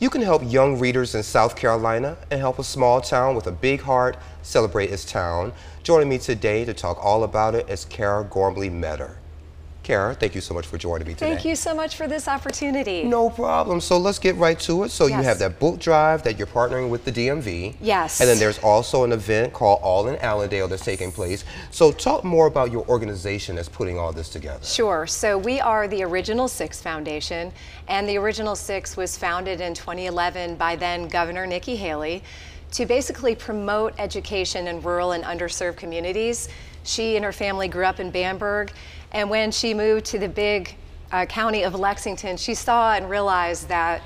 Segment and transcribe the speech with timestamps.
[0.00, 3.50] You can help young readers in South Carolina and help a small town with a
[3.50, 5.52] big heart celebrate its town.
[5.82, 9.18] Joining me today to talk all about it is Kara Gormley Metter.
[9.82, 11.32] Kara, thank you so much for joining me today.
[11.32, 13.04] Thank you so much for this opportunity.
[13.04, 13.80] No problem.
[13.80, 14.90] So let's get right to it.
[14.90, 15.16] So yes.
[15.16, 17.74] you have that book drive that you're partnering with the DMV.
[17.80, 18.20] Yes.
[18.20, 21.44] And then there's also an event called All in Allendale that's taking place.
[21.70, 24.62] So talk more about your organization that's putting all this together.
[24.62, 25.06] Sure.
[25.06, 27.50] So we are the Original Six Foundation,
[27.88, 32.22] and the Original Six was founded in 2011 by then Governor Nikki Haley
[32.72, 36.48] to basically promote education in rural and underserved communities.
[36.84, 38.72] She and her family grew up in Bamberg
[39.12, 40.74] and when she moved to the big
[41.12, 44.02] uh, county of Lexington, she saw and realized that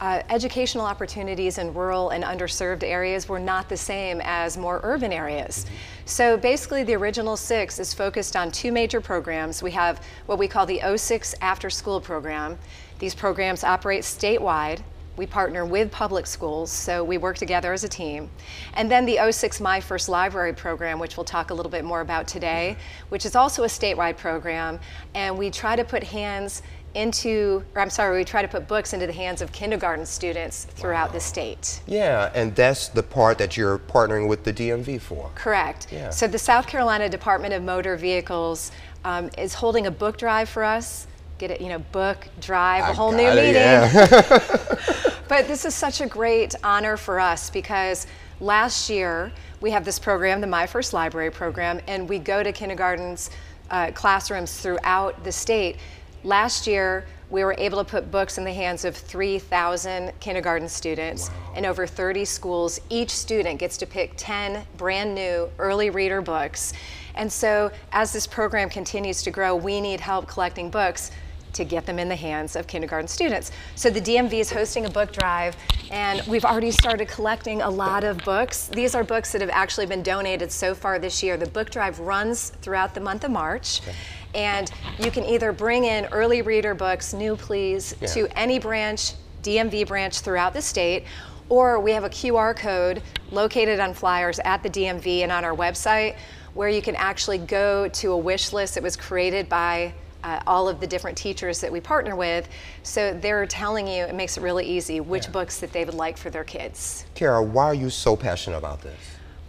[0.00, 5.12] uh, educational opportunities in rural and underserved areas were not the same as more urban
[5.12, 5.64] areas.
[6.04, 9.62] So basically, the original six is focused on two major programs.
[9.62, 12.58] We have what we call the O6 After School Program.
[12.98, 14.82] These programs operate statewide
[15.16, 18.30] we partner with public schools, so we work together as a team.
[18.74, 22.00] And then the O6 My First Library program, which we'll talk a little bit more
[22.00, 22.76] about today,
[23.10, 24.80] which is also a statewide program.
[25.14, 26.62] And we try to put hands
[26.94, 30.64] into, or I'm sorry, we try to put books into the hands of kindergarten students
[30.64, 31.14] throughout wow.
[31.14, 31.80] the state.
[31.86, 35.30] Yeah, and that's the part that you're partnering with the DMV for.
[35.34, 35.88] Correct.
[35.90, 36.10] Yeah.
[36.10, 38.70] So the South Carolina Department of Motor Vehicles
[39.04, 41.06] um, is holding a book drive for us
[41.38, 43.54] get it, you know, book, drive, a whole new it, meeting.
[43.54, 44.76] Yeah.
[45.28, 48.06] but this is such a great honor for us because
[48.40, 52.52] last year we have this program, the My First Library program, and we go to
[52.52, 53.30] kindergartens,
[53.70, 55.78] uh, classrooms throughout the state.
[56.22, 61.30] Last year, we were able to put books in the hands of 3,000 kindergarten students
[61.30, 61.54] wow.
[61.56, 62.80] in over 30 schools.
[62.90, 66.74] Each student gets to pick 10 brand new early reader books.
[67.14, 71.10] And so, as this program continues to grow, we need help collecting books
[71.54, 73.52] to get them in the hands of kindergarten students.
[73.74, 75.56] So the DMV is hosting a book drive,
[75.90, 78.68] and we've already started collecting a lot of books.
[78.68, 81.36] These are books that have actually been donated so far this year.
[81.36, 83.80] The book drive runs throughout the month of March.
[83.82, 83.96] Okay.
[84.34, 88.08] And you can either bring in early reader books, new please, yeah.
[88.08, 89.12] to any branch,
[89.42, 91.04] DMV branch throughout the state,
[91.48, 95.54] or we have a QR code located on flyers at the DMV and on our
[95.54, 96.16] website
[96.54, 99.92] where you can actually go to a wish list that was created by
[100.24, 102.48] uh, all of the different teachers that we partner with.
[102.82, 105.30] So they're telling you, it makes it really easy, which yeah.
[105.30, 107.04] books that they would like for their kids.
[107.14, 108.98] Kara, why are you so passionate about this?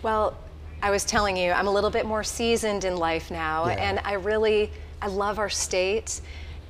[0.03, 0.37] Well,
[0.83, 3.89] I was telling you, I'm a little bit more seasoned in life now, yeah.
[3.89, 4.69] and I really,
[5.01, 6.21] I love our state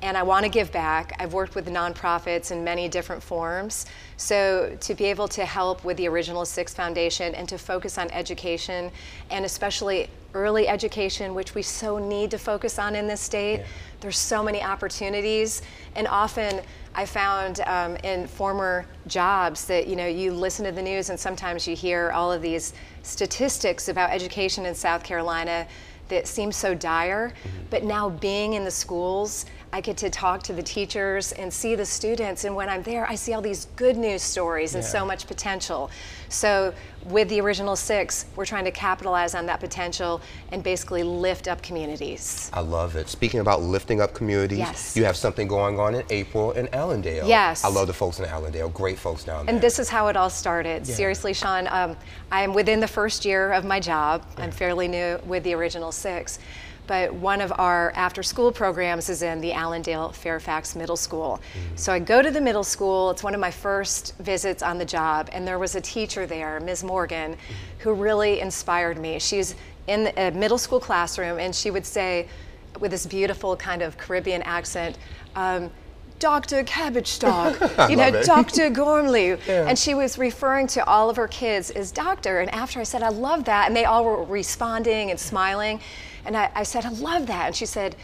[0.02, 1.16] and I want to give back.
[1.18, 3.86] I've worked with nonprofits in many different forms.
[4.18, 8.10] So to be able to help with the Original Six Foundation and to focus on
[8.10, 8.92] education
[9.30, 13.66] and especially early education, which we so need to focus on in this state, yeah.
[14.00, 15.62] there's so many opportunities.
[15.94, 16.60] And often
[16.94, 21.18] I found um, in former jobs that, you know, you listen to the news and
[21.18, 25.66] sometimes you hear all of these statistics about education in South Carolina
[26.08, 27.30] that seem so dire.
[27.30, 27.62] Mm-hmm.
[27.70, 31.74] But now being in the schools, I get to talk to the teachers and see
[31.74, 32.44] the students.
[32.44, 34.88] And when I'm there, I see all these good news stories and yeah.
[34.88, 35.90] so much potential.
[36.28, 36.72] So,
[37.04, 41.62] with the original six, we're trying to capitalize on that potential and basically lift up
[41.62, 42.50] communities.
[42.52, 43.08] I love it.
[43.08, 44.96] Speaking about lifting up communities, yes.
[44.96, 47.28] you have something going on in April in Allendale.
[47.28, 47.64] Yes.
[47.64, 48.70] I love the folks in Allendale.
[48.70, 49.54] Great folks down there.
[49.54, 50.86] And this is how it all started.
[50.86, 50.94] Yeah.
[50.94, 51.96] Seriously, Sean, um,
[52.32, 54.24] I'm within the first year of my job.
[54.36, 54.44] Yeah.
[54.44, 56.40] I'm fairly new with the original six
[56.86, 61.40] but one of our after school programs is in the Allendale Fairfax Middle School.
[61.40, 61.76] Mm-hmm.
[61.76, 64.84] So I go to the middle school, it's one of my first visits on the
[64.84, 66.84] job, and there was a teacher there, Ms.
[66.84, 67.80] Morgan, mm-hmm.
[67.80, 69.18] who really inspired me.
[69.18, 69.54] She's
[69.86, 72.28] in a middle school classroom, and she would say,
[72.80, 74.98] with this beautiful kind of Caribbean accent,
[75.34, 75.70] um,
[76.18, 76.64] Dr.
[76.64, 77.58] Cabbage Stalk,
[77.90, 78.70] you know, Dr.
[78.70, 79.38] Gormley.
[79.46, 79.68] Yeah.
[79.68, 82.40] And she was referring to all of her kids as doctor.
[82.40, 85.80] And after I said, I love that, and they all were responding and smiling.
[86.24, 87.46] And I, I said, I love that.
[87.48, 87.96] And she said,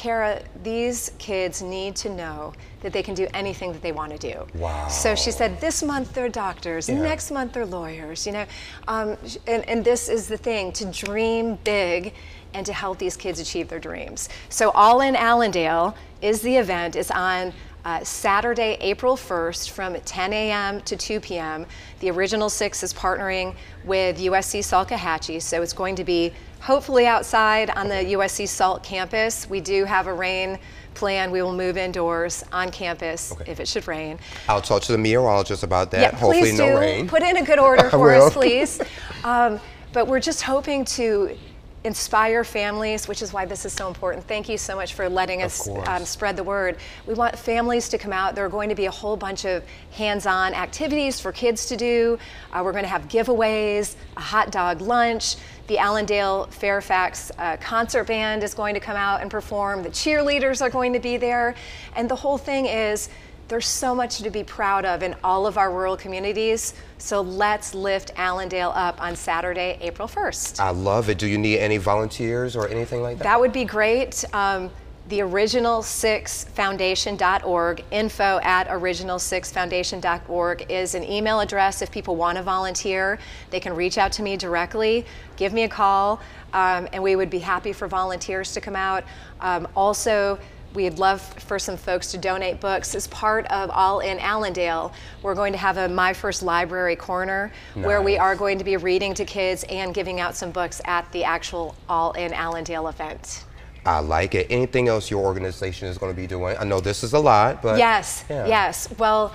[0.00, 4.18] Kara, these kids need to know that they can do anything that they want to
[4.18, 4.46] do.
[4.54, 4.88] Wow.
[4.88, 7.02] So she said, this month they're doctors, yeah.
[7.02, 8.46] next month they're lawyers, you know.
[8.88, 12.14] Um, and, and this is the thing, to dream big
[12.54, 14.30] and to help these kids achieve their dreams.
[14.48, 16.96] So All in Allendale is the event.
[16.96, 17.52] It's on
[17.84, 20.80] uh, Saturday, April 1st from 10 a.m.
[20.82, 21.66] to 2 p.m.
[22.00, 23.54] The Original Six is partnering
[23.84, 29.48] with USC Salkehatchie, so it's going to be hopefully outside on the USC Salk campus.
[29.48, 30.58] We do have a rain
[30.94, 31.30] plan.
[31.30, 33.50] We will move indoors on campus okay.
[33.50, 34.18] if it should rain.
[34.48, 36.00] I'll talk to the meteorologist about that.
[36.00, 36.78] Yeah, hopefully please no do.
[36.78, 37.08] rain.
[37.08, 38.80] Put in a good order for us, please.
[39.24, 39.58] Um,
[39.92, 41.36] but we're just hoping to
[41.82, 44.26] inspire families, which is why this is so important.
[44.26, 46.76] Thank you so much for letting us um, spread the word.
[47.06, 48.34] We want families to come out.
[48.34, 51.76] There are going to be a whole bunch of hands on activities for kids to
[51.76, 52.18] do.
[52.52, 55.36] Uh, we're going to have giveaways, a hot dog lunch.
[55.68, 59.82] The Allendale Fairfax uh, concert band is going to come out and perform.
[59.82, 61.54] The cheerleaders are going to be there.
[61.96, 63.08] And the whole thing is
[63.50, 66.72] there's so much to be proud of in all of our rural communities.
[66.98, 70.60] So let's lift Allendale up on Saturday, April 1st.
[70.60, 71.18] I love it.
[71.18, 73.24] Do you need any volunteers or anything like that?
[73.24, 74.24] That would be great.
[74.32, 74.70] Um,
[75.08, 82.14] the original six foundation.org info at original six foundation.org is an email address if people
[82.14, 83.18] want to volunteer
[83.48, 85.04] they can reach out to me directly
[85.36, 86.20] give me a call
[86.52, 89.02] um, and we would be happy for volunteers to come out
[89.40, 90.38] um, also
[90.74, 92.94] we'd love for some folks to donate books.
[92.94, 97.52] As part of All in Allendale, we're going to have a My First Library Corner
[97.74, 97.84] nice.
[97.84, 101.10] where we are going to be reading to kids and giving out some books at
[101.12, 103.44] the actual All in Allendale event.
[103.84, 104.46] I like it.
[104.50, 106.56] Anything else your organization is going to be doing?
[106.58, 107.78] I know this is a lot, but.
[107.78, 108.46] Yes, yeah.
[108.46, 108.88] yes.
[108.98, 109.34] Well,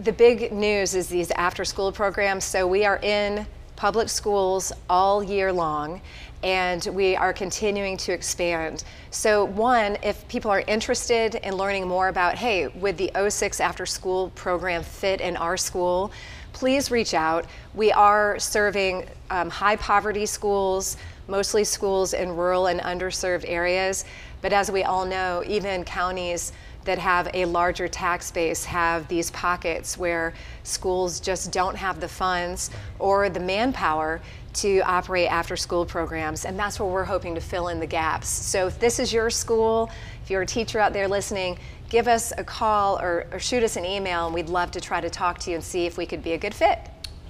[0.00, 2.44] the big news is these after school programs.
[2.44, 3.46] So we are in
[3.78, 6.00] public schools all year long
[6.42, 8.82] and we are continuing to expand.
[9.12, 13.86] So one, if people are interested in learning more about, hey, would the O6 after
[13.86, 16.10] school program fit in our school,
[16.52, 17.46] please reach out.
[17.72, 20.96] We are serving um, high poverty schools,
[21.28, 24.04] mostly schools in rural and underserved areas.
[24.42, 26.50] But as we all know, even counties
[26.88, 30.32] that have a larger tax base have these pockets where
[30.62, 34.22] schools just don't have the funds or the manpower
[34.54, 38.26] to operate after school programs, and that's where we're hoping to fill in the gaps.
[38.26, 39.90] So if this is your school,
[40.24, 41.58] if you're a teacher out there listening,
[41.90, 44.98] give us a call or, or shoot us an email, and we'd love to try
[44.98, 46.78] to talk to you and see if we could be a good fit.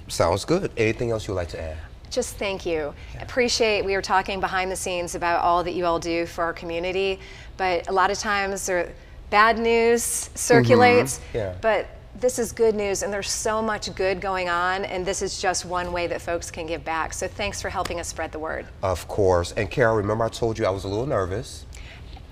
[0.07, 0.71] Sounds good.
[0.77, 1.75] Anything else you'd like to add?
[2.09, 2.93] Just thank you.
[3.13, 3.23] Yeah.
[3.23, 6.53] Appreciate we were talking behind the scenes about all that you all do for our
[6.53, 7.19] community,
[7.57, 8.93] but a lot of times there,
[9.29, 11.37] bad news circulates, mm-hmm.
[11.37, 11.55] yeah.
[11.61, 11.87] but
[12.19, 15.65] this is good news and there's so much good going on and this is just
[15.65, 17.13] one way that folks can give back.
[17.13, 18.65] So thanks for helping us spread the word.
[18.83, 19.51] Of course.
[19.53, 21.65] And Carol, remember I told you I was a little nervous?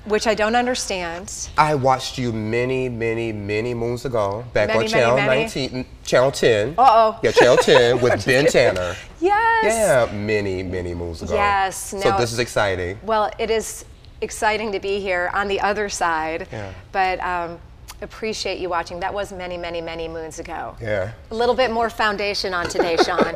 [0.05, 1.49] Which I don't understand.
[1.57, 6.31] I watched you many, many, many moons ago, back many, on Channel many, 19, Channel
[6.31, 6.75] 10.
[6.77, 7.19] Uh-oh.
[7.21, 8.95] Yeah, Channel 10 with Ben Tanner.
[9.19, 10.09] Yes.
[10.09, 11.33] Yeah, many, many moons ago.
[11.33, 11.91] Yes.
[11.91, 12.97] No, so this is exciting.
[13.03, 13.83] Well, it is
[14.21, 16.47] exciting to be here on the other side.
[16.51, 16.71] Yeah.
[16.91, 17.59] But um,
[18.01, 18.99] appreciate you watching.
[18.99, 20.75] That was many, many, many moons ago.
[20.81, 21.11] Yeah.
[21.31, 23.35] A little bit more foundation on today, Sean.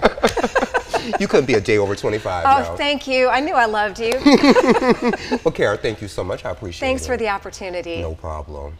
[1.19, 3.27] you couldn't be a day over 25 Oh, thank you.
[3.27, 4.13] I knew I loved you.
[5.43, 6.45] well, Kara, thank you so much.
[6.45, 7.07] I appreciate Thanks it.
[7.07, 8.01] Thanks for the opportunity.
[8.01, 8.77] No problem.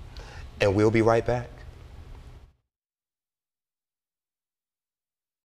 [0.60, 1.50] And we'll be right back.